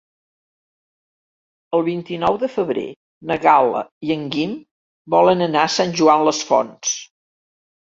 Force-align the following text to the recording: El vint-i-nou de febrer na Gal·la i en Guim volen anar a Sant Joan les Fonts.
El 1.77 1.85
vint-i-nou 1.89 2.39
de 2.45 2.49
febrer 2.55 2.87
na 3.33 3.37
Gal·la 3.45 3.83
i 4.09 4.15
en 4.17 4.25
Guim 4.37 4.57
volen 5.19 5.47
anar 5.51 5.69
a 5.69 5.77
Sant 5.77 5.97
Joan 6.03 6.27
les 6.33 6.43
Fonts. 6.51 6.99